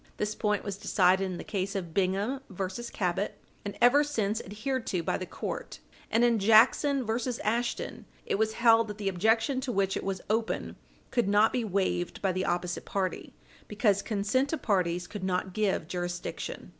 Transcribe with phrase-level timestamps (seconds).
[0.17, 2.63] This point was decided in the case of Bingham v.
[2.91, 3.77] Cabot, in 3 Dall.
[3.77, 5.77] 382, and ever since adhered to by the court.
[6.09, 7.13] And in Jackson v.
[7.43, 8.31] Ashton, 8 Pet.
[8.31, 10.75] 148, it was held that the objection to which it was open
[11.11, 13.35] could not be waived by the opposite party,
[13.67, 16.69] because consent of parties could not give jurisdiction.